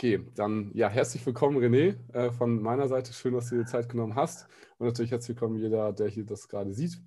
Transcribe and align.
Okay, 0.00 0.24
dann 0.34 0.70
ja, 0.72 0.88
herzlich 0.88 1.26
willkommen, 1.26 1.58
René, 1.58 1.94
äh, 2.14 2.30
von 2.30 2.62
meiner 2.62 2.88
Seite. 2.88 3.12
Schön, 3.12 3.34
dass 3.34 3.50
du 3.50 3.56
dir 3.56 3.66
Zeit 3.66 3.86
genommen 3.90 4.14
hast. 4.14 4.48
Und 4.78 4.86
natürlich 4.86 5.10
herzlich 5.10 5.36
willkommen 5.36 5.58
jeder, 5.58 5.92
der 5.92 6.08
hier 6.08 6.24
das 6.24 6.48
gerade 6.48 6.72
sieht. 6.72 6.98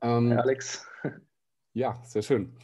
Ähm, 0.00 0.30
Hi 0.30 0.36
Alex. 0.36 0.86
Ja, 1.72 2.00
sehr 2.04 2.22
schön. 2.22 2.54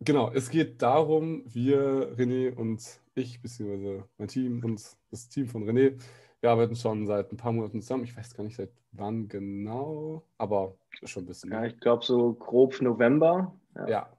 Genau, 0.00 0.32
es 0.32 0.50
geht 0.50 0.82
darum, 0.82 1.44
wir, 1.46 2.12
René 2.16 2.52
und 2.52 2.82
ich, 3.14 3.40
beziehungsweise 3.40 4.02
mein 4.18 4.26
Team 4.26 4.64
und 4.64 4.82
das 5.12 5.28
Team 5.28 5.46
von 5.46 5.62
René, 5.62 5.96
wir 6.40 6.50
arbeiten 6.50 6.74
schon 6.74 7.06
seit 7.06 7.30
ein 7.30 7.36
paar 7.36 7.52
Monaten 7.52 7.82
zusammen. 7.82 8.02
Ich 8.02 8.16
weiß 8.16 8.34
gar 8.34 8.42
nicht, 8.42 8.56
seit 8.56 8.72
wann 8.90 9.28
genau, 9.28 10.24
aber 10.38 10.74
schon 11.04 11.22
ein 11.22 11.26
bisschen. 11.26 11.52
Ja, 11.52 11.66
ich 11.66 11.78
glaube 11.78 12.04
so 12.04 12.34
grob 12.34 12.80
November. 12.80 13.54
Ja, 13.76 13.88
ja, 13.88 14.16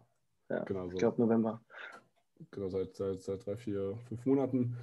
ja 0.52 0.64
genau 0.64 0.86
so. 0.86 0.94
Ich 0.94 1.00
glaube 1.00 1.22
November 1.22 1.60
genau, 2.52 2.70
seit, 2.70 2.96
seit, 2.96 3.22
seit 3.22 3.46
drei, 3.46 3.56
vier, 3.56 3.98
fünf 4.08 4.26
Monaten. 4.26 4.78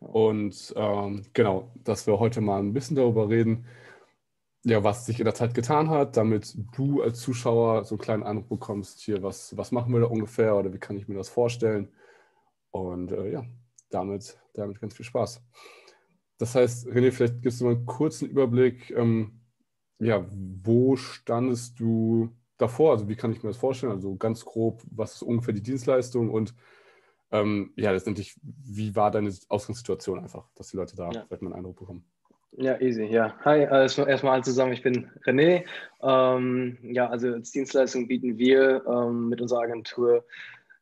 Und 0.00 0.72
ähm, 0.76 1.24
genau, 1.32 1.70
dass 1.84 2.06
wir 2.06 2.18
heute 2.18 2.40
mal 2.40 2.60
ein 2.60 2.72
bisschen 2.72 2.96
darüber 2.96 3.28
reden, 3.28 3.66
ja, 4.64 4.82
was 4.84 5.06
sich 5.06 5.18
in 5.18 5.24
der 5.24 5.34
Zeit 5.34 5.54
getan 5.54 5.88
hat, 5.90 6.16
damit 6.16 6.56
du 6.76 7.02
als 7.02 7.20
Zuschauer 7.20 7.84
so 7.84 7.94
einen 7.94 8.00
kleinen 8.02 8.22
Eindruck 8.22 8.48
bekommst, 8.48 9.00
hier, 9.00 9.22
was, 9.22 9.56
was 9.56 9.72
machen 9.72 9.92
wir 9.92 10.00
da 10.00 10.06
ungefähr 10.06 10.56
oder 10.56 10.72
wie 10.72 10.78
kann 10.78 10.96
ich 10.96 11.08
mir 11.08 11.14
das 11.14 11.28
vorstellen. 11.28 11.88
Und 12.70 13.12
äh, 13.12 13.30
ja, 13.30 13.44
damit, 13.90 14.38
damit 14.54 14.80
ganz 14.80 14.94
viel 14.94 15.06
Spaß. 15.06 15.42
Das 16.38 16.54
heißt, 16.54 16.88
René, 16.88 17.10
vielleicht 17.10 17.42
gibst 17.42 17.60
du 17.60 17.64
mal 17.64 17.74
einen 17.74 17.86
kurzen 17.86 18.28
Überblick, 18.28 18.90
ähm, 18.90 19.40
ja, 19.98 20.26
wo 20.62 20.96
standest 20.96 21.80
du 21.80 22.30
davor? 22.58 22.92
Also 22.92 23.08
wie 23.08 23.16
kann 23.16 23.32
ich 23.32 23.42
mir 23.42 23.50
das 23.50 23.56
vorstellen? 23.56 23.92
Also 23.92 24.16
ganz 24.16 24.44
grob, 24.44 24.82
was 24.90 25.14
ist 25.14 25.22
ungefähr 25.22 25.54
die 25.54 25.62
Dienstleistung 25.62 26.30
und 26.30 26.54
ähm, 27.30 27.72
ja, 27.76 27.90
letztendlich, 27.90 28.36
wie 28.42 28.96
war 28.96 29.10
deine 29.10 29.32
Ausgangssituation 29.48 30.18
einfach, 30.18 30.46
dass 30.56 30.68
die 30.68 30.76
Leute 30.76 30.96
da 30.96 31.10
ja. 31.10 31.24
vielleicht 31.26 31.42
mal 31.42 31.48
einen 31.48 31.58
Eindruck 31.58 31.78
bekommen? 31.78 32.04
Ja, 32.52 32.80
easy, 32.80 33.04
ja. 33.04 33.36
Hi, 33.44 33.66
also 33.66 34.06
erstmal 34.06 34.34
alle 34.34 34.42
zusammen, 34.42 34.72
ich 34.72 34.82
bin 34.82 35.10
René. 35.26 35.64
Ähm, 36.02 36.78
ja, 36.82 37.08
also 37.08 37.32
als 37.34 37.52
Dienstleistung 37.52 38.08
bieten 38.08 38.38
wir 38.38 38.84
ähm, 38.86 39.28
mit 39.28 39.40
unserer 39.40 39.60
Agentur, 39.60 40.24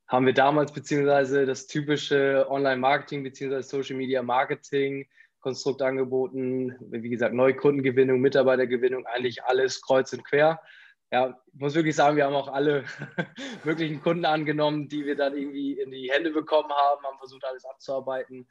haben 0.07 0.27
wir 0.27 0.35
damals 0.35 0.73
beziehungsweise 0.73 1.47
das 1.47 1.67
typische 1.67 2.47
Online-Marketing 2.49 3.25
beziehungsweise 3.25 3.69
Social-Media-Marketing 3.69 5.07
Konstrukt 5.41 5.83
angeboten. 5.83 6.75
Wie 6.81 7.09
gesagt, 7.09 7.35
Neukundengewinnung, 7.35 8.21
Mitarbeitergewinnung, 8.21 9.07
eigentlich 9.07 9.45
alles 9.45 9.83
kreuz 9.83 10.13
und 10.13 10.25
quer 10.25 10.61
ja, 11.13 11.39
ich 11.53 11.61
muss 11.61 11.75
wirklich 11.75 11.95
sagen, 11.95 12.17
wir 12.17 12.25
haben 12.25 12.35
auch 12.35 12.49
alle 12.49 12.85
möglichen 13.65 14.01
Kunden 14.01 14.25
angenommen, 14.25 14.89
die 14.89 15.05
wir 15.05 15.17
dann 15.17 15.37
irgendwie 15.37 15.79
in 15.81 15.91
die 15.91 16.11
Hände 16.11 16.31
bekommen 16.31 16.71
haben, 16.71 17.05
haben 17.05 17.19
versucht, 17.19 17.45
alles 17.45 17.65
abzuarbeiten. 17.65 18.49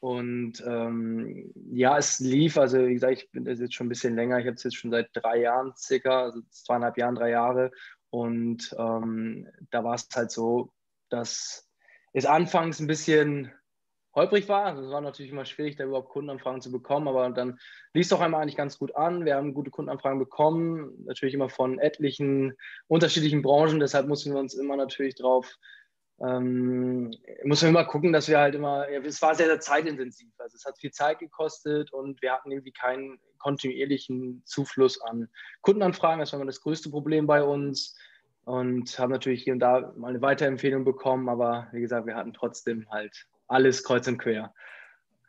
Und 0.00 0.62
ähm, 0.66 1.50
ja, 1.72 1.96
es 1.96 2.20
lief, 2.20 2.58
also 2.58 2.78
wie 2.86 2.92
gesagt, 2.92 3.22
ich 3.22 3.30
bin 3.30 3.46
das 3.46 3.58
jetzt 3.58 3.74
schon 3.74 3.86
ein 3.86 3.88
bisschen 3.88 4.16
länger, 4.16 4.38
ich 4.38 4.46
habe 4.46 4.54
es 4.56 4.62
jetzt 4.62 4.76
schon 4.76 4.90
seit 4.90 5.08
drei 5.14 5.38
Jahren 5.38 5.72
circa, 5.76 6.24
also 6.24 6.42
zweieinhalb 6.50 6.98
Jahren, 6.98 7.14
drei 7.14 7.30
Jahre. 7.30 7.70
Und 8.10 8.74
ähm, 8.78 9.48
da 9.70 9.82
war 9.82 9.94
es 9.94 10.06
halt 10.14 10.30
so, 10.30 10.74
dass 11.08 11.70
es 12.12 12.26
anfangs 12.26 12.80
ein 12.80 12.86
bisschen 12.86 13.50
holprig 14.14 14.48
war. 14.48 14.64
Also 14.64 14.82
es 14.84 14.90
war 14.90 15.00
natürlich 15.00 15.32
immer 15.32 15.44
schwierig, 15.44 15.76
da 15.76 15.84
überhaupt 15.84 16.10
Kundenanfragen 16.10 16.60
zu 16.60 16.70
bekommen, 16.70 17.08
aber 17.08 17.28
dann 17.30 17.58
lief 17.92 18.04
es 18.04 18.08
doch 18.08 18.20
einmal 18.20 18.42
eigentlich 18.42 18.56
ganz 18.56 18.78
gut 18.78 18.94
an. 18.96 19.24
Wir 19.24 19.36
haben 19.36 19.54
gute 19.54 19.70
Kundenanfragen 19.70 20.18
bekommen, 20.18 21.04
natürlich 21.04 21.34
immer 21.34 21.48
von 21.48 21.78
etlichen 21.78 22.54
unterschiedlichen 22.86 23.42
Branchen, 23.42 23.80
deshalb 23.80 24.06
mussten 24.06 24.32
wir 24.32 24.40
uns 24.40 24.54
immer 24.54 24.76
natürlich 24.76 25.14
drauf, 25.14 25.58
ähm, 26.20 27.12
müssen 27.42 27.62
wir 27.62 27.68
immer 27.70 27.84
gucken, 27.84 28.12
dass 28.12 28.28
wir 28.28 28.38
halt 28.38 28.54
immer, 28.54 28.88
ja, 28.88 29.00
es 29.00 29.20
war 29.20 29.34
sehr, 29.34 29.46
sehr 29.46 29.60
zeitintensiv. 29.60 30.32
Also 30.38 30.54
es 30.54 30.64
hat 30.64 30.78
viel 30.78 30.92
Zeit 30.92 31.18
gekostet 31.18 31.92
und 31.92 32.22
wir 32.22 32.32
hatten 32.32 32.52
irgendwie 32.52 32.72
keinen 32.72 33.18
kontinuierlichen 33.38 34.42
Zufluss 34.44 35.00
an 35.02 35.28
Kundenanfragen. 35.62 36.20
Das 36.20 36.32
war 36.32 36.38
immer 36.38 36.46
das 36.46 36.60
größte 36.60 36.88
Problem 36.88 37.26
bei 37.26 37.42
uns 37.42 37.96
und 38.44 38.96
haben 38.98 39.10
natürlich 39.10 39.42
hier 39.42 39.54
und 39.54 39.58
da 39.58 39.92
mal 39.96 40.08
eine 40.08 40.22
Weiterempfehlung 40.22 40.84
bekommen, 40.84 41.28
aber 41.28 41.68
wie 41.72 41.80
gesagt, 41.80 42.06
wir 42.06 42.14
hatten 42.14 42.32
trotzdem 42.32 42.88
halt 42.90 43.26
alles 43.48 43.84
kreuz 43.84 44.06
und 44.06 44.18
quer. 44.18 44.54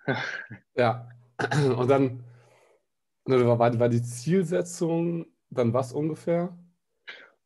ja, 0.76 1.10
und 1.78 1.88
dann 1.90 2.24
ne, 3.26 3.46
war, 3.48 3.60
war 3.60 3.90
die 3.90 4.04
Zielsetzung 4.04 5.26
dann 5.50 5.74
was 5.74 5.94
ungefähr? 5.94 6.58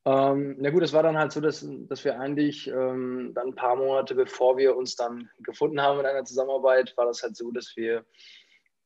Ähm, 0.06 0.56
na 0.60 0.70
gut, 0.70 0.84
es 0.84 0.94
war 0.94 1.04
dann 1.04 1.18
halt 1.18 1.32
so, 1.32 1.42
dass, 1.42 1.68
dass 1.88 2.04
wir 2.06 2.20
eigentlich 2.20 2.68
ähm, 2.68 3.32
dann 3.36 3.50
ein 3.50 3.56
paar 3.56 3.76
Monate 3.76 4.16
bevor 4.16 4.58
wir 4.58 4.76
uns 4.76 4.96
dann 4.96 5.30
gefunden 5.40 5.82
haben 5.82 6.00
in 6.00 6.06
einer 6.06 6.24
Zusammenarbeit, 6.24 6.96
war 6.98 7.06
das 7.06 7.22
halt 7.22 7.36
so, 7.36 7.52
dass 7.52 7.74
wir 7.76 8.06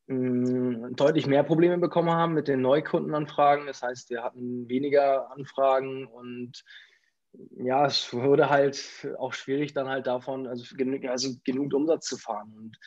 mh, 0.07 0.87
mm, 0.89 0.95
deutlich 0.95 1.27
mehr 1.27 1.43
Probleme 1.43 1.77
bekommen 1.77 2.09
haben 2.09 2.33
mit 2.33 2.47
den 2.47 2.61
Neukundenanfragen. 2.61 3.67
Das 3.67 3.81
heißt, 3.81 4.09
wir 4.09 4.23
hatten 4.23 4.67
weniger 4.67 5.31
Anfragen 5.31 6.07
und 6.07 6.63
ja, 7.57 7.85
es 7.85 8.13
wurde 8.13 8.49
halt 8.49 9.07
auch 9.17 9.33
schwierig, 9.33 9.73
dann 9.73 9.87
halt 9.87 10.07
davon, 10.07 10.47
also, 10.47 10.75
genug, 10.75 11.05
also 11.05 11.29
genug 11.43 11.73
Umsatz 11.73 12.05
zu 12.05 12.17
fahren. 12.17 12.53
Und 12.55 12.77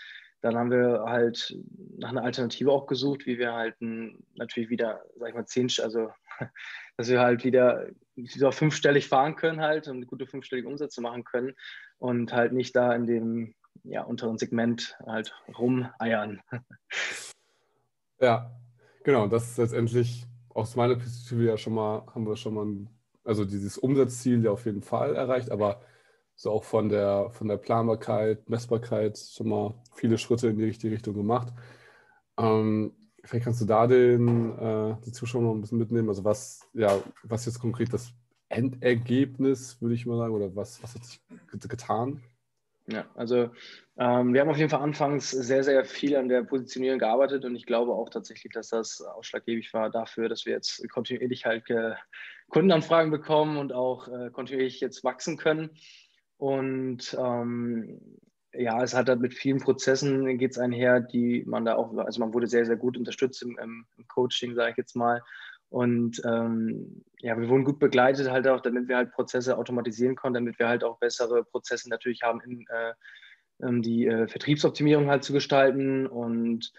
dann 0.40 0.56
haben 0.56 0.70
wir 0.70 1.04
halt 1.06 1.56
nach 1.98 2.10
einer 2.10 2.22
Alternative 2.22 2.70
auch 2.70 2.86
gesucht, 2.86 3.26
wie 3.26 3.38
wir 3.38 3.52
halt 3.52 3.74
natürlich 3.80 4.70
wieder, 4.70 5.02
sag 5.18 5.30
ich 5.30 5.34
mal, 5.34 5.46
zehn, 5.46 5.68
also 5.82 6.10
dass 6.96 7.08
wir 7.08 7.20
halt 7.20 7.44
wieder, 7.44 7.88
wieder 8.14 8.52
fünfstellig 8.52 9.08
fahren 9.08 9.36
können 9.36 9.60
halt 9.60 9.88
und 9.88 10.06
gute 10.06 10.26
fünfstellige 10.26 10.68
Umsätze 10.68 11.00
machen 11.00 11.24
können 11.24 11.54
und 11.98 12.32
halt 12.32 12.52
nicht 12.52 12.76
da 12.76 12.94
in 12.94 13.06
dem 13.06 13.54
ja, 13.82 14.02
unteren 14.02 14.38
Segment 14.38 14.96
halt 15.06 15.34
rumeiern. 15.58 16.40
Ja, 18.18 18.50
genau, 19.04 19.26
das 19.26 19.50
ist 19.50 19.58
letztendlich 19.58 20.24
aus 20.48 20.74
meiner 20.74 20.94
Perspektive 20.94 21.44
ja 21.44 21.58
schon 21.58 21.74
mal, 21.74 22.06
haben 22.14 22.26
wir 22.26 22.34
schon 22.34 22.54
mal 22.54 22.64
ein 22.64 22.95
also 23.26 23.44
dieses 23.44 23.78
Umsatzziel 23.78 24.44
ja 24.44 24.50
auf 24.50 24.64
jeden 24.66 24.82
Fall 24.82 25.14
erreicht, 25.16 25.50
aber 25.50 25.80
so 26.34 26.50
auch 26.50 26.64
von 26.64 26.88
der, 26.88 27.30
von 27.32 27.48
der 27.48 27.56
Planbarkeit, 27.56 28.48
Messbarkeit 28.48 29.18
schon 29.18 29.48
mal 29.48 29.74
viele 29.94 30.18
Schritte 30.18 30.48
in 30.48 30.58
die 30.58 30.64
richtige 30.64 30.94
Richtung 30.94 31.14
gemacht. 31.14 31.52
Ähm, 32.38 32.94
vielleicht 33.24 33.44
kannst 33.44 33.60
du 33.62 33.64
da 33.64 33.86
den, 33.86 34.58
äh, 34.58 34.96
die 35.04 35.12
Zuschauer 35.12 35.42
noch 35.42 35.54
ein 35.54 35.62
bisschen 35.62 35.78
mitnehmen. 35.78 36.08
Also 36.08 36.24
was, 36.24 36.68
ja, 36.74 36.98
was 37.22 37.46
jetzt 37.46 37.58
konkret 37.58 37.92
das 37.92 38.12
Endergebnis, 38.48 39.80
würde 39.80 39.94
ich 39.94 40.06
mal 40.06 40.18
sagen, 40.18 40.34
oder 40.34 40.54
was, 40.54 40.82
was 40.82 40.94
hat 40.94 41.04
sich 41.04 41.20
getan? 41.68 42.22
Ja, 42.88 43.04
also 43.16 43.50
ähm, 43.96 44.32
wir 44.32 44.40
haben 44.40 44.48
auf 44.48 44.58
jeden 44.58 44.70
Fall 44.70 44.82
anfangs 44.82 45.30
sehr, 45.30 45.64
sehr 45.64 45.84
viel 45.84 46.14
an 46.14 46.28
der 46.28 46.44
Positionierung 46.44 47.00
gearbeitet 47.00 47.44
und 47.44 47.56
ich 47.56 47.66
glaube 47.66 47.92
auch 47.92 48.10
tatsächlich, 48.10 48.52
dass 48.52 48.68
das 48.68 49.00
ausschlaggebend 49.00 49.72
war 49.72 49.90
dafür, 49.90 50.28
dass 50.28 50.46
wir 50.46 50.52
jetzt 50.52 50.88
kontinuierlich 50.90 51.46
halt 51.46 51.64
Kundenanfragen 52.48 53.10
bekommen 53.10 53.56
und 53.56 53.72
auch 53.72 54.08
äh, 54.08 54.30
kontinuierlich 54.30 54.80
jetzt 54.80 55.04
wachsen 55.04 55.36
können. 55.36 55.70
Und 56.38 57.16
ähm, 57.18 58.00
ja, 58.52 58.82
es 58.82 58.94
hat 58.94 59.08
halt 59.08 59.20
mit 59.20 59.34
vielen 59.34 59.60
Prozessen 59.60 60.38
geht 60.38 60.52
es 60.52 60.58
einher, 60.58 61.00
die 61.00 61.44
man 61.46 61.64
da 61.64 61.76
auch, 61.76 61.96
also 61.98 62.20
man 62.20 62.32
wurde 62.32 62.46
sehr, 62.46 62.64
sehr 62.64 62.76
gut 62.76 62.96
unterstützt 62.96 63.42
im, 63.42 63.58
im 63.58 63.86
Coaching, 64.08 64.54
sage 64.54 64.72
ich 64.72 64.76
jetzt 64.76 64.96
mal. 64.96 65.22
Und 65.68 66.22
ähm, 66.24 67.04
ja, 67.20 67.38
wir 67.38 67.48
wurden 67.48 67.64
gut 67.64 67.78
begleitet 67.78 68.30
halt 68.30 68.46
auch, 68.46 68.60
damit 68.60 68.88
wir 68.88 68.96
halt 68.96 69.12
Prozesse 69.12 69.58
automatisieren 69.58 70.14
konnten, 70.14 70.34
damit 70.44 70.58
wir 70.58 70.68
halt 70.68 70.84
auch 70.84 70.98
bessere 70.98 71.44
Prozesse 71.44 71.88
natürlich 71.88 72.22
haben, 72.22 72.40
in, 72.40 72.64
äh, 72.68 72.94
um 73.58 73.82
die 73.82 74.06
äh, 74.06 74.28
Vertriebsoptimierung 74.28 75.08
halt 75.08 75.24
zu 75.24 75.32
gestalten. 75.32 76.06
Und 76.06 76.72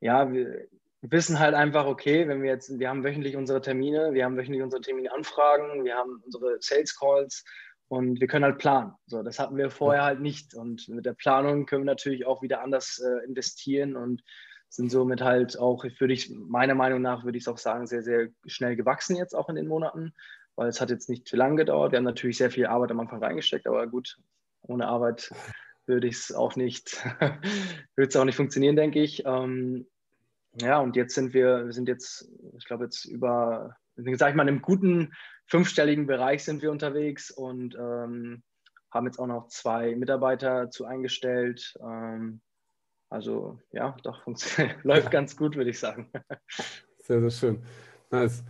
ja, 0.00 0.32
wir 0.32 0.66
wissen 1.02 1.40
halt 1.40 1.54
einfach, 1.54 1.86
okay, 1.86 2.28
wenn 2.28 2.42
wir 2.42 2.50
jetzt, 2.50 2.78
wir 2.78 2.88
haben 2.88 3.04
wöchentlich 3.04 3.36
unsere 3.36 3.60
Termine, 3.60 4.14
wir 4.14 4.24
haben 4.24 4.36
wöchentlich 4.36 4.62
unsere 4.62 4.82
Terminanfragen, 4.82 5.84
wir 5.84 5.96
haben 5.96 6.22
unsere 6.24 6.58
Sales 6.60 6.98
Calls 6.98 7.44
und 7.88 8.20
wir 8.20 8.28
können 8.28 8.44
halt 8.44 8.58
planen. 8.58 8.92
So, 9.06 9.22
das 9.22 9.38
hatten 9.38 9.56
wir 9.56 9.70
vorher 9.70 10.04
halt 10.04 10.20
nicht. 10.20 10.54
Und 10.54 10.88
mit 10.88 11.04
der 11.04 11.14
Planung 11.14 11.66
können 11.66 11.82
wir 11.82 11.92
natürlich 11.92 12.24
auch 12.24 12.40
wieder 12.40 12.62
anders 12.62 12.98
äh, 13.04 13.26
investieren 13.26 13.96
und 13.96 14.22
sind 14.68 14.90
somit 14.90 15.20
halt 15.20 15.58
auch, 15.58 15.84
würde 15.84 16.14
ich, 16.14 16.30
meiner 16.30 16.74
Meinung 16.74 17.02
nach, 17.02 17.24
würde 17.24 17.36
ich 17.36 17.44
es 17.44 17.48
auch 17.48 17.58
sagen, 17.58 17.86
sehr, 17.86 18.02
sehr 18.02 18.28
schnell 18.46 18.76
gewachsen 18.76 19.16
jetzt 19.16 19.34
auch 19.34 19.50
in 19.50 19.56
den 19.56 19.66
Monaten, 19.66 20.14
weil 20.54 20.68
es 20.68 20.80
hat 20.80 20.88
jetzt 20.88 21.10
nicht 21.10 21.28
zu 21.28 21.36
lange 21.36 21.56
gedauert. 21.56 21.92
Wir 21.92 21.98
haben 21.98 22.04
natürlich 22.04 22.38
sehr 22.38 22.50
viel 22.50 22.66
Arbeit 22.66 22.90
am 22.92 23.00
Anfang 23.00 23.22
reingesteckt, 23.22 23.66
aber 23.66 23.86
gut, 23.86 24.18
ohne 24.62 24.86
Arbeit 24.86 25.30
würde 25.84 26.06
ich 26.06 26.14
es 26.14 26.32
auch 26.32 26.56
nicht, 26.56 27.04
würde 27.96 28.08
es 28.08 28.16
auch 28.16 28.24
nicht 28.24 28.36
funktionieren, 28.36 28.76
denke 28.76 29.02
ich. 29.02 29.26
Ähm, 29.26 29.86
ja, 30.60 30.80
und 30.80 30.96
jetzt 30.96 31.14
sind 31.14 31.32
wir, 31.32 31.66
wir 31.66 31.72
sind 31.72 31.88
jetzt, 31.88 32.30
ich 32.56 32.64
glaube 32.64 32.84
jetzt 32.84 33.04
über, 33.04 33.76
sag 33.96 34.30
ich 34.30 34.36
mal, 34.36 34.42
in 34.42 34.48
einem 34.48 34.62
guten 34.62 35.12
fünfstelligen 35.46 36.06
Bereich 36.06 36.44
sind 36.44 36.62
wir 36.62 36.70
unterwegs 36.70 37.30
und 37.30 37.74
ähm, 37.74 38.42
haben 38.90 39.06
jetzt 39.06 39.18
auch 39.18 39.26
noch 39.26 39.48
zwei 39.48 39.96
Mitarbeiter 39.96 40.70
zu 40.70 40.84
eingestellt. 40.84 41.74
Ähm, 41.80 42.40
also 43.08 43.58
ja, 43.72 43.96
doch, 44.02 44.26
läuft 44.82 45.10
ganz 45.10 45.36
gut, 45.36 45.56
würde 45.56 45.70
ich 45.70 45.78
sagen. 45.78 46.10
Sehr, 46.98 47.20
sehr 47.20 47.30
schön. 47.30 47.62
Nice. 48.10 48.44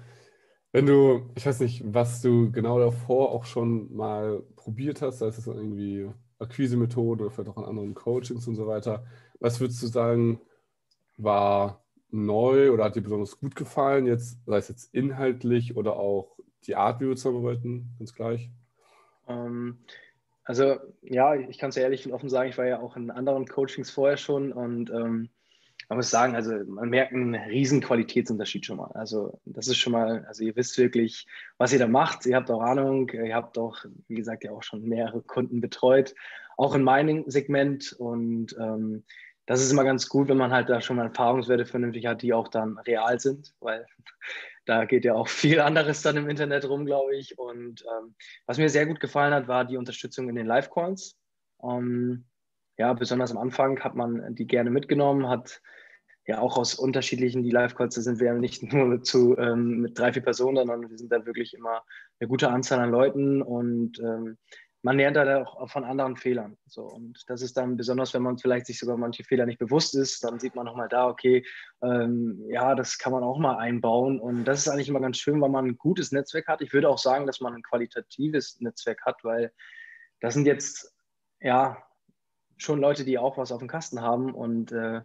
Wenn 0.72 0.86
du, 0.86 1.30
ich 1.36 1.46
weiß 1.46 1.60
nicht, 1.60 1.82
was 1.84 2.22
du 2.22 2.50
genau 2.50 2.78
davor 2.78 3.30
auch 3.30 3.44
schon 3.44 3.94
mal 3.94 4.42
probiert 4.56 5.02
hast, 5.02 5.18
sei 5.18 5.26
es 5.26 5.46
irgendwie 5.46 6.10
Akquise-Methoden 6.38 7.20
oder 7.20 7.30
vielleicht 7.30 7.50
auch 7.50 7.58
an 7.58 7.64
anderen 7.64 7.94
Coachings 7.94 8.46
und 8.48 8.56
so 8.56 8.66
weiter. 8.66 9.04
Was 9.38 9.60
würdest 9.60 9.82
du 9.82 9.86
sagen, 9.86 10.40
war 11.16 11.81
neu 12.12 12.70
oder 12.70 12.84
hat 12.84 12.96
dir 12.96 13.02
besonders 13.02 13.40
gut 13.40 13.56
gefallen, 13.56 14.06
jetzt, 14.06 14.38
sei 14.46 14.58
es 14.58 14.68
jetzt 14.68 14.94
inhaltlich 14.94 15.76
oder 15.76 15.96
auch 15.96 16.36
die 16.66 16.76
Art, 16.76 17.00
wie 17.00 17.08
wir 17.08 17.16
zusammenarbeiten, 17.16 17.90
ganz 17.98 18.14
gleich? 18.14 18.50
Ähm, 19.26 19.78
also 20.44 20.76
ja, 21.02 21.34
ich 21.34 21.58
kann 21.58 21.70
es 21.70 21.76
ehrlich 21.76 22.06
und 22.06 22.12
offen 22.12 22.28
sagen, 22.28 22.50
ich 22.50 22.58
war 22.58 22.66
ja 22.66 22.80
auch 22.80 22.96
in 22.96 23.10
anderen 23.10 23.46
Coachings 23.46 23.90
vorher 23.90 24.16
schon 24.16 24.52
und 24.52 24.90
ähm, 24.90 25.30
man 25.88 25.98
muss 25.98 26.10
sagen, 26.10 26.34
also 26.34 26.52
man 26.66 26.88
merkt 26.90 27.12
einen 27.12 27.34
riesen 27.34 27.80
Qualitätsunterschied 27.80 28.64
schon 28.64 28.78
mal. 28.78 28.92
Also 28.94 29.38
das 29.44 29.68
ist 29.68 29.76
schon 29.76 29.92
mal, 29.92 30.24
also 30.26 30.44
ihr 30.44 30.56
wisst 30.56 30.78
wirklich, 30.78 31.26
was 31.58 31.72
ihr 31.72 31.78
da 31.78 31.86
macht. 31.86 32.24
Ihr 32.24 32.36
habt 32.36 32.50
auch 32.50 32.62
Ahnung, 32.62 33.10
ihr 33.10 33.34
habt 33.34 33.58
auch, 33.58 33.78
wie 34.08 34.14
gesagt, 34.14 34.44
ja 34.44 34.52
auch 34.52 34.62
schon 34.62 34.84
mehrere 34.84 35.22
Kunden 35.22 35.60
betreut, 35.60 36.14
auch 36.56 36.74
in 36.74 36.82
meinem 36.82 37.24
Segment 37.28 37.92
und 37.92 38.56
ähm, 38.58 39.04
das 39.52 39.60
ist 39.60 39.70
immer 39.70 39.84
ganz 39.84 40.08
gut, 40.08 40.28
wenn 40.28 40.38
man 40.38 40.50
halt 40.50 40.68
da 40.68 40.80
schon 40.80 40.96
mal 40.96 41.06
Erfahrungswerte 41.06 41.66
vernünftig 41.66 42.06
hat, 42.06 42.22
die 42.22 42.32
auch 42.32 42.48
dann 42.48 42.78
real 42.78 43.20
sind, 43.20 43.54
weil 43.60 43.86
da 44.64 44.86
geht 44.86 45.04
ja 45.04 45.14
auch 45.14 45.28
viel 45.28 45.60
anderes 45.60 46.02
dann 46.02 46.16
im 46.16 46.28
Internet 46.28 46.68
rum, 46.68 46.86
glaube 46.86 47.14
ich. 47.16 47.38
Und 47.38 47.82
ähm, 47.82 48.14
was 48.46 48.58
mir 48.58 48.70
sehr 48.70 48.86
gut 48.86 48.98
gefallen 48.98 49.34
hat, 49.34 49.48
war 49.48 49.66
die 49.66 49.76
Unterstützung 49.76 50.28
in 50.28 50.36
den 50.36 50.46
Live-Calls. 50.46 51.18
Ähm, 51.62 52.24
ja, 52.78 52.94
besonders 52.94 53.30
am 53.30 53.38
Anfang 53.38 53.78
hat 53.80 53.94
man 53.94 54.34
die 54.34 54.46
gerne 54.46 54.70
mitgenommen, 54.70 55.28
hat 55.28 55.60
ja 56.26 56.38
auch 56.38 56.56
aus 56.56 56.74
unterschiedlichen, 56.74 57.42
die 57.42 57.50
Live-Calls, 57.50 57.96
da 57.96 58.00
sind 58.00 58.20
wir 58.20 58.28
ja 58.28 58.34
nicht 58.34 58.62
nur 58.72 59.02
zu, 59.02 59.36
ähm, 59.36 59.80
mit 59.82 59.98
drei, 59.98 60.14
vier 60.14 60.22
Personen, 60.22 60.56
sondern 60.56 60.88
wir 60.88 60.96
sind 60.96 61.12
da 61.12 61.26
wirklich 61.26 61.52
immer 61.52 61.84
eine 62.20 62.28
gute 62.28 62.48
Anzahl 62.48 62.80
an 62.80 62.90
Leuten 62.90 63.42
und 63.42 63.98
ähm, 63.98 64.38
man 64.82 64.96
lernt 64.96 65.16
da 65.16 65.44
auch 65.44 65.70
von 65.70 65.84
anderen 65.84 66.16
Fehlern. 66.16 66.56
So, 66.66 66.82
und 66.82 67.22
das 67.28 67.40
ist 67.40 67.56
dann 67.56 67.76
besonders, 67.76 68.12
wenn 68.14 68.22
man 68.22 68.38
vielleicht 68.38 68.66
sich 68.66 68.78
sogar 68.78 68.96
manche 68.96 69.22
Fehler 69.22 69.46
nicht 69.46 69.60
bewusst 69.60 69.94
ist, 69.94 70.24
dann 70.24 70.40
sieht 70.40 70.56
man 70.56 70.66
nochmal 70.66 70.88
da, 70.88 71.06
okay, 71.08 71.44
ähm, 71.82 72.44
ja, 72.48 72.74
das 72.74 72.98
kann 72.98 73.12
man 73.12 73.22
auch 73.22 73.38
mal 73.38 73.56
einbauen. 73.58 74.20
Und 74.20 74.44
das 74.44 74.58
ist 74.58 74.68
eigentlich 74.68 74.88
immer 74.88 75.00
ganz 75.00 75.18
schön, 75.18 75.40
weil 75.40 75.50
man 75.50 75.66
ein 75.66 75.78
gutes 75.78 76.10
Netzwerk 76.10 76.48
hat. 76.48 76.62
Ich 76.62 76.72
würde 76.72 76.88
auch 76.88 76.98
sagen, 76.98 77.26
dass 77.26 77.40
man 77.40 77.54
ein 77.54 77.62
qualitatives 77.62 78.60
Netzwerk 78.60 79.04
hat, 79.06 79.22
weil 79.22 79.52
das 80.20 80.34
sind 80.34 80.46
jetzt, 80.46 80.92
ja, 81.40 81.82
schon 82.56 82.80
Leute, 82.80 83.04
die 83.04 83.18
auch 83.18 83.38
was 83.38 83.52
auf 83.52 83.58
dem 83.58 83.68
Kasten 83.68 84.00
haben 84.00 84.34
und 84.34 84.72
äh, 84.72 85.00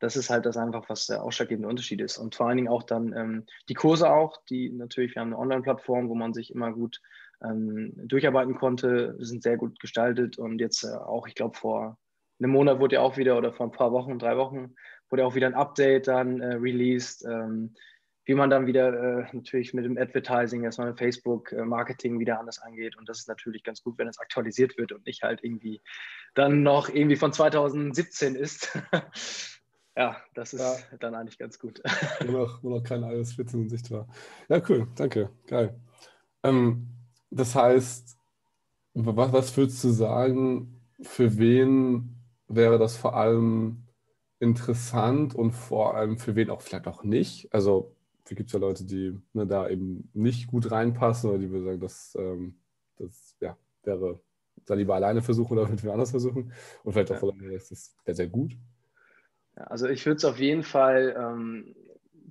das 0.00 0.16
ist 0.16 0.30
halt 0.30 0.46
das 0.46 0.56
einfach, 0.56 0.88
was 0.88 1.06
der 1.06 1.22
ausschlaggebende 1.22 1.68
Unterschied 1.68 2.00
ist. 2.00 2.18
Und 2.18 2.34
vor 2.34 2.46
allen 2.46 2.56
Dingen 2.56 2.68
auch 2.68 2.84
dann 2.84 3.12
ähm, 3.14 3.46
die 3.68 3.74
Kurse 3.74 4.10
auch, 4.10 4.40
die 4.48 4.70
natürlich, 4.70 5.14
wir 5.14 5.20
haben 5.20 5.28
eine 5.28 5.38
Online-Plattform, 5.38 6.08
wo 6.08 6.14
man 6.14 6.32
sich 6.32 6.52
immer 6.52 6.72
gut 6.72 7.00
ähm, 7.42 7.92
durcharbeiten 7.96 8.54
konnte, 8.54 9.16
sind 9.18 9.42
sehr 9.42 9.56
gut 9.56 9.78
gestaltet 9.80 10.38
und 10.38 10.60
jetzt 10.60 10.84
äh, 10.84 10.88
auch, 10.88 11.26
ich 11.26 11.34
glaube, 11.34 11.56
vor 11.56 11.98
einem 12.40 12.52
Monat 12.52 12.80
wurde 12.80 12.96
ja 12.96 13.00
auch 13.00 13.16
wieder 13.16 13.36
oder 13.36 13.52
vor 13.52 13.66
ein 13.66 13.72
paar 13.72 13.92
Wochen, 13.92 14.18
drei 14.18 14.36
Wochen, 14.36 14.74
wurde 15.10 15.24
auch 15.24 15.34
wieder 15.34 15.46
ein 15.46 15.54
Update 15.54 16.08
dann 16.08 16.40
äh, 16.40 16.54
released, 16.54 17.24
ähm, 17.24 17.74
wie 18.24 18.34
man 18.34 18.50
dann 18.50 18.66
wieder 18.66 18.92
äh, 18.92 19.26
natürlich 19.32 19.72
mit 19.72 19.86
dem 19.86 19.96
Advertising, 19.96 20.62
erstmal 20.62 20.94
Facebook-Marketing 20.94 22.16
äh, 22.16 22.18
wieder 22.20 22.38
anders 22.38 22.58
angeht. 22.58 22.96
Und 22.96 23.08
das 23.08 23.20
ist 23.20 23.28
natürlich 23.28 23.64
ganz 23.64 23.82
gut, 23.82 23.96
wenn 23.96 24.06
es 24.06 24.18
aktualisiert 24.18 24.76
wird 24.76 24.92
und 24.92 25.06
nicht 25.06 25.22
halt 25.22 25.42
irgendwie 25.42 25.80
dann 26.34 26.62
noch 26.62 26.90
irgendwie 26.90 27.16
von 27.16 27.32
2017 27.32 28.34
ist. 28.34 28.78
ja, 29.96 30.18
das 30.34 30.52
ist 30.52 30.60
ja. 30.60 30.96
dann 30.98 31.14
eigentlich 31.14 31.38
ganz 31.38 31.58
gut. 31.58 31.80
Nur 32.26 32.46
noch, 32.46 32.62
nur 32.62 32.78
noch 32.78 32.84
kein 32.84 33.02
iOS 33.02 33.32
14 33.32 33.62
in 33.62 33.68
Sicht 33.70 33.90
war. 33.90 34.06
Ja, 34.50 34.60
cool, 34.68 34.88
danke, 34.94 35.30
geil. 35.46 35.80
Ähm, 36.42 36.97
das 37.30 37.54
heißt, 37.54 38.16
was, 38.94 39.32
was 39.32 39.56
würdest 39.56 39.84
du 39.84 39.90
sagen, 39.90 40.80
für 41.00 41.38
wen 41.38 42.16
wäre 42.48 42.78
das 42.78 42.96
vor 42.96 43.16
allem 43.16 43.84
interessant 44.40 45.34
und 45.34 45.52
vor 45.52 45.94
allem 45.94 46.18
für 46.18 46.34
wen 46.36 46.50
auch 46.50 46.62
vielleicht 46.62 46.86
auch 46.86 47.04
nicht? 47.04 47.52
Also, 47.52 47.94
es 48.24 48.36
gibt 48.36 48.52
ja 48.52 48.58
Leute, 48.58 48.84
die 48.84 49.18
ne, 49.32 49.46
da 49.46 49.68
eben 49.68 50.10
nicht 50.12 50.48
gut 50.48 50.70
reinpassen 50.70 51.30
oder 51.30 51.38
die 51.38 51.50
würden 51.50 51.64
sagen, 51.64 51.80
das, 51.80 52.16
ähm, 52.18 52.58
das 52.96 53.36
ja, 53.40 53.56
wäre 53.84 54.20
da 54.66 54.74
lieber 54.74 54.94
alleine 54.94 55.22
versuchen 55.22 55.58
oder 55.58 55.68
mit 55.70 55.82
wem 55.82 55.92
anders 55.92 56.10
versuchen. 56.10 56.52
Und 56.84 56.92
vielleicht 56.92 57.12
auch, 57.12 57.22
ja. 57.22 57.50
das 57.52 57.70
ist 57.70 57.96
sehr, 58.04 58.14
sehr 58.14 58.28
gut. 58.28 58.56
Also 59.54 59.88
ich 59.88 60.04
würde 60.06 60.16
es 60.16 60.24
auf 60.24 60.38
jeden 60.38 60.62
Fall 60.62 61.16
ähm, 61.18 61.74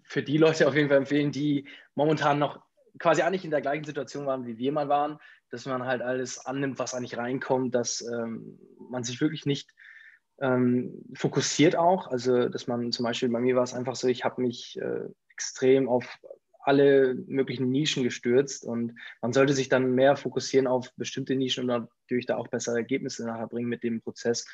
für 0.04 0.24
die 0.24 0.38
Leute 0.38 0.68
auf 0.68 0.76
jeden 0.76 0.88
Fall 0.88 0.98
empfehlen, 0.98 1.32
die 1.32 1.68
momentan 1.96 2.40
noch 2.40 2.62
quasi 3.00 3.22
eigentlich 3.22 3.46
in 3.46 3.52
der 3.52 3.62
gleichen 3.62 3.84
Situation 3.84 4.26
waren, 4.26 4.46
wie 4.46 4.58
wir 4.58 4.72
mal 4.72 4.90
waren, 4.90 5.18
dass 5.50 5.66
man 5.66 5.86
halt 5.86 6.02
alles 6.02 6.46
annimmt, 6.46 6.80
was 6.80 6.94
eigentlich 6.94 7.18
reinkommt, 7.18 7.74
dass 7.74 8.02
ähm, 8.02 8.60
man 8.90 9.04
sich 9.04 9.22
wirklich 9.22 9.46
nicht 9.46 9.72
ähm, 10.40 11.04
fokussiert 11.14 11.76
auch. 11.76 12.08
Also, 12.08 12.50
dass 12.50 12.68
man 12.68 12.92
zum 12.92 13.04
Beispiel 13.04 13.30
bei 13.30 13.40
mir 13.40 13.56
war 13.56 13.64
es 13.64 13.74
einfach 13.74 13.96
so, 13.96 14.08
ich 14.08 14.24
habe 14.24 14.42
mich 14.42 14.80
äh, 14.82 15.06
extrem 15.30 15.88
auf 15.88 16.06
alle 16.60 17.16
möglichen 17.28 17.70
Nischen 17.70 18.04
gestürzt 18.04 18.66
und 18.66 18.94
man 19.22 19.32
sollte 19.32 19.54
sich 19.54 19.70
dann 19.70 19.96
mehr 19.96 20.18
fokussieren 20.18 20.68
auf 20.68 20.92
bestimmte 20.98 21.34
Nischen 21.36 21.62
und 21.62 21.68
natürlich 21.68 22.26
da 22.26 22.36
auch 22.36 22.50
bessere 22.50 22.76
Ergebnisse 22.76 23.26
nachher 23.26 23.48
bringen 23.48 23.70
mit 23.70 23.84
dem 23.84 24.02
Prozess. 24.02 24.46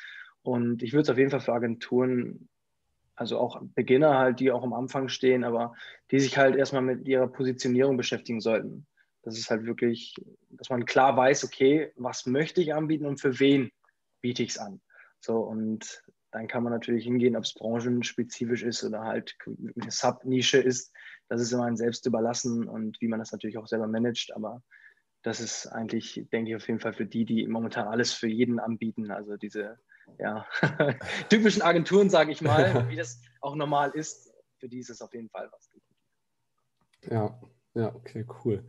Und 0.42 0.82
ich 0.82 0.92
würde 0.92 1.02
es 1.02 1.10
auf 1.10 1.18
jeden 1.18 1.30
Fall 1.30 1.40
für 1.40 1.54
Agenturen 1.54 2.48
also 3.16 3.38
auch 3.38 3.60
Beginner 3.74 4.18
halt, 4.18 4.40
die 4.40 4.50
auch 4.50 4.62
am 4.62 4.72
Anfang 4.72 5.08
stehen, 5.08 5.44
aber 5.44 5.74
die 6.10 6.20
sich 6.20 6.36
halt 6.36 6.56
erstmal 6.56 6.82
mit 6.82 7.06
ihrer 7.06 7.28
Positionierung 7.28 7.96
beschäftigen 7.96 8.40
sollten. 8.40 8.86
Das 9.22 9.38
ist 9.38 9.50
halt 9.50 9.64
wirklich, 9.64 10.14
dass 10.50 10.70
man 10.70 10.84
klar 10.84 11.16
weiß, 11.16 11.44
okay, 11.44 11.92
was 11.96 12.26
möchte 12.26 12.60
ich 12.60 12.74
anbieten 12.74 13.06
und 13.06 13.20
für 13.20 13.38
wen 13.40 13.70
biete 14.20 14.42
ich 14.42 14.50
es 14.50 14.58
an. 14.58 14.80
So, 15.20 15.38
und 15.38 16.02
dann 16.30 16.48
kann 16.48 16.64
man 16.64 16.72
natürlich 16.72 17.04
hingehen, 17.04 17.36
ob 17.36 17.44
es 17.44 17.54
branchenspezifisch 17.54 18.64
ist 18.64 18.82
oder 18.82 19.02
halt 19.02 19.36
eine 19.46 19.90
Sub-Nische 19.90 20.58
ist. 20.58 20.92
Das 21.28 21.40
ist 21.40 21.52
immer 21.52 21.64
ein 21.64 21.76
Selbst 21.76 22.04
überlassen 22.06 22.68
und 22.68 23.00
wie 23.00 23.08
man 23.08 23.20
das 23.20 23.32
natürlich 23.32 23.56
auch 23.56 23.68
selber 23.68 23.86
managt. 23.86 24.34
Aber 24.34 24.60
das 25.22 25.40
ist 25.40 25.68
eigentlich, 25.68 26.26
denke 26.32 26.50
ich, 26.50 26.56
auf 26.56 26.66
jeden 26.66 26.80
Fall 26.80 26.92
für 26.92 27.06
die, 27.06 27.24
die 27.24 27.46
momentan 27.46 27.86
alles 27.86 28.12
für 28.12 28.26
jeden 28.26 28.58
anbieten. 28.58 29.10
Also 29.10 29.36
diese 29.36 29.78
ja, 30.18 30.46
typischen 31.28 31.62
Agenturen, 31.62 32.10
sage 32.10 32.32
ich 32.32 32.40
mal, 32.40 32.88
wie 32.88 32.96
das 32.96 33.20
auch 33.40 33.54
normal 33.54 33.90
ist. 33.90 34.32
Für 34.58 34.68
die 34.68 34.78
ist 34.78 34.90
es 34.90 35.02
auf 35.02 35.12
jeden 35.12 35.28
Fall 35.28 35.48
was. 35.52 35.70
Ja, 37.10 37.38
ja, 37.74 37.94
okay, 37.94 38.24
cool. 38.44 38.64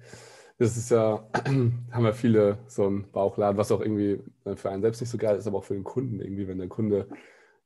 Das 0.58 0.78
ist 0.78 0.90
ja, 0.90 1.28
haben 1.46 2.06
ja 2.06 2.14
viele 2.14 2.60
so 2.68 2.86
einen 2.88 3.12
Bauchladen, 3.12 3.58
was 3.58 3.72
auch 3.72 3.82
irgendwie 3.82 4.24
äh, 4.46 4.56
für 4.56 4.70
einen 4.70 4.82
selbst 4.82 5.02
nicht 5.02 5.10
so 5.10 5.18
geil 5.18 5.38
ist, 5.38 5.48
aber 5.48 5.60
auch 5.60 5.64
für 5.64 5.74
den 5.74 5.84
Kunden 5.84 6.20
irgendwie, 6.20 6.48
wenn 6.48 6.58
der 6.58 6.68
Kunde 6.68 7.08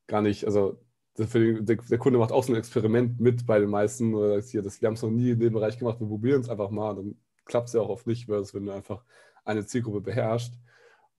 gar 0.07 0.21
nicht, 0.21 0.45
also 0.45 0.79
den, 1.17 1.65
der, 1.65 1.77
der, 1.77 1.97
Kunde 1.97 2.17
macht 2.17 2.31
auch 2.31 2.43
so 2.43 2.53
ein 2.53 2.57
Experiment 2.57 3.19
mit 3.19 3.45
bei 3.45 3.59
den 3.59 3.69
meisten 3.69 4.13
oder 4.15 4.41
sagt 4.41 4.51
hier, 4.51 4.61
das, 4.61 4.81
wir 4.81 4.87
haben 4.87 4.95
es 4.95 5.01
noch 5.01 5.11
nie 5.11 5.31
in 5.31 5.39
dem 5.39 5.53
Bereich 5.53 5.77
gemacht, 5.77 5.99
wir 5.99 6.07
probieren 6.07 6.41
es 6.41 6.49
einfach 6.49 6.71
mal, 6.71 6.95
dann 6.95 7.15
klappt 7.45 7.67
es 7.67 7.73
ja 7.73 7.81
auch 7.81 7.89
oft 7.89 8.07
nicht, 8.07 8.27
weil 8.27 8.41
wenn 8.53 8.65
du 8.65 8.71
einfach 8.71 9.03
eine 9.43 9.65
Zielgruppe 9.65 10.01
beherrschst, 10.01 10.53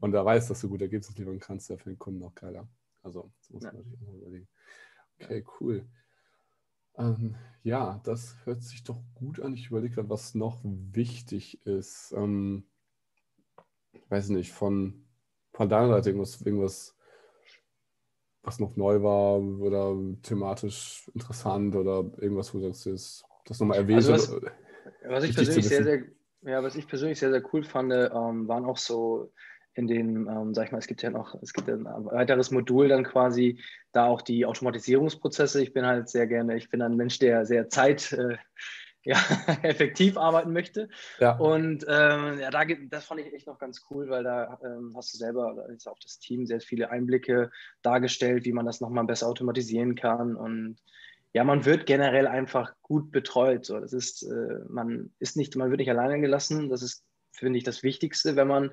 und 0.00 0.12
da 0.12 0.24
weiß, 0.24 0.48
dass 0.48 0.60
du 0.60 0.68
gute 0.68 0.84
Ergebnisse 0.84 1.12
liefern 1.14 1.38
kannst, 1.38 1.70
ja 1.70 1.76
für 1.76 1.90
den 1.90 1.98
Kunden 1.98 2.22
auch 2.22 2.34
geiler. 2.34 2.68
Also, 3.02 3.30
das 3.38 3.50
muss 3.50 3.62
man 3.62 3.74
ja. 3.74 3.78
natürlich 3.78 4.00
immer 4.00 4.14
überlegen. 4.14 4.48
Okay, 5.20 5.44
cool. 5.60 5.86
Ähm, 6.96 7.36
ja, 7.62 8.00
das 8.04 8.36
hört 8.44 8.62
sich 8.62 8.82
doch 8.82 9.02
gut 9.14 9.40
an. 9.40 9.54
Ich 9.54 9.68
überlege 9.68 9.94
gerade, 9.96 10.10
was 10.10 10.34
noch 10.34 10.60
wichtig 10.64 11.64
ist. 11.66 12.12
Ähm, 12.16 12.64
weiß 14.08 14.30
nicht, 14.30 14.52
von, 14.52 15.04
von 15.52 15.68
deiner 15.68 15.88
Seite 15.88 16.10
irgendwas, 16.10 16.40
irgendwas, 16.42 16.96
was 18.42 18.58
noch 18.58 18.76
neu 18.76 19.02
war 19.02 19.38
oder 19.38 19.96
thematisch 20.22 21.10
interessant 21.14 21.76
oder 21.76 22.10
irgendwas, 22.18 22.54
wo 22.54 22.58
du 22.58 22.72
sagst, 22.72 22.86
das, 22.86 23.24
das 23.44 23.60
nochmal 23.60 23.78
erwähnt. 23.78 24.08
Also 24.08 24.12
was, 24.12 24.52
was 25.04 25.24
ich 25.24 25.34
persönlich 25.34 25.68
sehr, 25.68 25.84
sehr, 25.84 26.04
ja, 26.42 26.62
was 26.62 26.76
ich 26.76 26.86
persönlich 26.86 27.18
sehr, 27.18 27.30
sehr 27.30 27.42
cool 27.52 27.62
fand, 27.62 27.92
ähm, 27.92 28.48
waren 28.48 28.64
auch 28.64 28.78
so 28.78 29.32
in 29.74 29.86
den, 29.86 30.26
ähm, 30.26 30.54
sag 30.54 30.66
ich 30.66 30.72
mal, 30.72 30.78
es 30.78 30.86
gibt 30.86 31.02
ja 31.02 31.10
noch, 31.10 31.40
es 31.42 31.52
gibt 31.52 31.68
ein 31.68 31.84
weiteres 31.84 32.50
Modul 32.50 32.88
dann 32.88 33.04
quasi, 33.04 33.60
da 33.92 34.06
auch 34.06 34.22
die 34.22 34.44
Automatisierungsprozesse. 34.44 35.62
Ich 35.62 35.72
bin 35.72 35.86
halt 35.86 36.08
sehr 36.08 36.26
gerne, 36.26 36.56
ich 36.56 36.70
bin 36.70 36.82
ein 36.82 36.96
Mensch, 36.96 37.18
der 37.18 37.46
sehr 37.46 37.68
Zeit, 37.68 38.12
äh, 38.12 38.36
ja, 39.04 39.16
effektiv 39.62 40.16
arbeiten 40.16 40.52
möchte. 40.52 40.88
Ja. 41.18 41.36
Und 41.36 41.84
ähm, 41.88 42.38
ja, 42.38 42.50
da, 42.50 42.64
das 42.90 43.06
fand 43.06 43.20
ich 43.20 43.32
echt 43.32 43.46
noch 43.46 43.58
ganz 43.58 43.86
cool, 43.90 44.10
weil 44.10 44.24
da 44.24 44.58
ähm, 44.64 44.92
hast 44.96 45.14
du 45.14 45.18
selber, 45.18 45.54
da 45.56 45.72
ist 45.72 45.88
auch 45.88 45.98
das 46.02 46.18
Team 46.18 46.46
sehr 46.46 46.60
viele 46.60 46.90
Einblicke 46.90 47.50
dargestellt, 47.82 48.44
wie 48.44 48.52
man 48.52 48.66
das 48.66 48.80
nochmal 48.80 49.04
besser 49.04 49.28
automatisieren 49.28 49.94
kann. 49.94 50.36
Und 50.36 50.76
ja, 51.32 51.44
man 51.44 51.64
wird 51.64 51.86
generell 51.86 52.26
einfach 52.26 52.74
gut 52.82 53.12
betreut. 53.12 53.64
So, 53.64 53.78
das 53.78 53.92
ist, 53.92 54.22
äh, 54.24 54.58
man 54.68 55.12
ist 55.18 55.36
nicht, 55.36 55.56
man 55.56 55.70
wird 55.70 55.78
nicht 55.78 55.90
alleine 55.90 56.20
gelassen. 56.20 56.68
Das 56.68 56.82
ist, 56.82 57.04
finde 57.32 57.58
ich, 57.58 57.64
das 57.64 57.82
Wichtigste, 57.82 58.36
wenn 58.36 58.48
man 58.48 58.70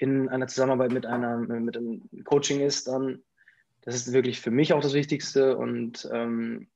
in 0.00 0.28
einer 0.30 0.46
Zusammenarbeit 0.46 0.92
mit, 0.92 1.04
einer, 1.04 1.36
mit 1.36 1.76
einem 1.76 2.08
Coaching 2.24 2.60
ist, 2.60 2.88
dann 2.88 3.22
das 3.82 3.94
ist 3.94 4.12
wirklich 4.12 4.40
für 4.40 4.50
mich 4.50 4.72
auch 4.72 4.80
das 4.80 4.94
Wichtigste. 4.94 5.56
Und 5.56 6.08
ähm, 6.12 6.68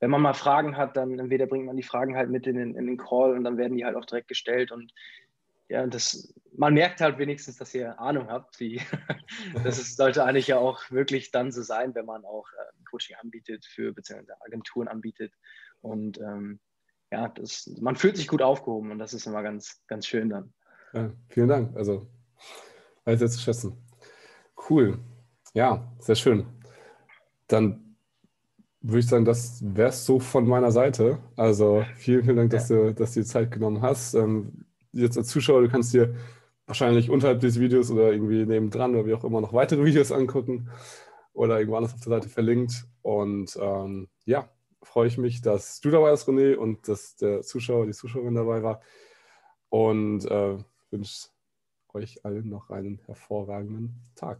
wenn 0.00 0.10
man 0.10 0.22
mal 0.22 0.34
Fragen 0.34 0.76
hat, 0.76 0.96
dann 0.96 1.18
entweder 1.18 1.46
bringt 1.46 1.66
man 1.66 1.76
die 1.76 1.82
Fragen 1.82 2.16
halt 2.16 2.30
mit 2.30 2.46
in 2.46 2.56
den, 2.56 2.74
in 2.74 2.86
den 2.86 2.96
Call 2.96 3.36
und 3.36 3.44
dann 3.44 3.56
werden 3.56 3.76
die 3.76 3.84
halt 3.84 3.96
auch 3.96 4.04
direkt 4.04 4.28
gestellt. 4.28 4.72
Und 4.72 4.92
ja, 5.68 5.86
das, 5.86 6.34
man 6.56 6.74
merkt 6.74 7.00
halt 7.00 7.18
wenigstens, 7.18 7.58
dass 7.58 7.74
ihr 7.74 7.98
Ahnung 8.00 8.28
habt. 8.28 8.58
Wie, 8.58 8.80
das 9.64 9.78
ist, 9.78 9.96
sollte 9.96 10.24
eigentlich 10.24 10.48
ja 10.48 10.58
auch 10.58 10.90
wirklich 10.90 11.30
dann 11.30 11.52
so 11.52 11.62
sein, 11.62 11.94
wenn 11.94 12.06
man 12.06 12.24
auch 12.24 12.48
äh, 12.52 12.84
Coaching 12.90 13.16
anbietet 13.20 13.64
für 13.64 13.92
beziehungsweise 13.92 14.40
Agenturen 14.40 14.88
anbietet. 14.88 15.32
Und 15.80 16.18
ähm, 16.18 16.58
ja, 17.12 17.28
das, 17.28 17.70
man 17.80 17.96
fühlt 17.96 18.16
sich 18.16 18.28
gut 18.28 18.42
aufgehoben 18.42 18.90
und 18.90 18.98
das 18.98 19.14
ist 19.14 19.26
immer 19.26 19.42
ganz, 19.42 19.82
ganz 19.86 20.06
schön 20.06 20.30
dann. 20.30 20.52
Ja, 20.92 21.12
vielen 21.28 21.48
Dank. 21.48 21.76
Also, 21.76 22.08
sehr 23.04 23.28
zu 23.28 23.40
schätzen. 23.40 23.72
Cool. 24.68 24.98
Ja, 25.54 25.90
sehr 25.98 26.14
schön. 26.14 26.46
Dann 27.46 27.96
würde 28.80 29.00
ich 29.00 29.06
sagen, 29.08 29.24
das 29.24 29.62
wäre 29.62 29.88
es 29.88 30.04
so 30.04 30.20
von 30.20 30.46
meiner 30.46 30.70
Seite. 30.70 31.18
Also 31.36 31.84
vielen, 31.96 32.24
vielen 32.24 32.36
Dank, 32.36 32.50
dass, 32.50 32.68
du, 32.68 32.94
dass 32.94 33.14
du 33.14 33.20
die 33.20 33.26
Zeit 33.26 33.50
genommen 33.50 33.82
hast. 33.82 34.14
Ähm, 34.14 34.66
jetzt 34.92 35.16
als 35.16 35.28
Zuschauer, 35.28 35.62
du 35.62 35.68
kannst 35.68 35.94
dir 35.94 36.14
wahrscheinlich 36.66 37.10
unterhalb 37.10 37.40
des 37.40 37.58
Videos 37.58 37.90
oder 37.90 38.12
irgendwie 38.12 38.44
nebendran 38.44 38.94
oder 38.94 39.06
wie 39.06 39.14
auch 39.14 39.24
immer 39.24 39.40
noch 39.40 39.52
weitere 39.52 39.84
Videos 39.84 40.12
angucken 40.12 40.70
oder 41.32 41.58
irgendwo 41.58 41.76
anders 41.76 41.94
auf 41.94 42.00
der 42.00 42.10
Seite 42.10 42.28
verlinkt. 42.28 42.86
Und 43.02 43.58
ähm, 43.60 44.08
ja, 44.26 44.48
freue 44.82 45.08
ich 45.08 45.18
mich, 45.18 45.40
dass 45.40 45.80
du 45.80 45.90
dabei 45.90 46.10
bist, 46.10 46.28
René, 46.28 46.56
und 46.56 46.88
dass 46.88 47.16
der 47.16 47.42
Zuschauer, 47.42 47.86
die 47.86 47.92
Zuschauerin 47.92 48.34
dabei 48.34 48.62
war. 48.62 48.80
Und 49.70 50.24
äh, 50.26 50.58
wünsche 50.90 51.28
euch 51.94 52.24
allen 52.24 52.48
noch 52.48 52.70
einen 52.70 52.98
hervorragenden 53.06 53.94
Tag. 54.14 54.36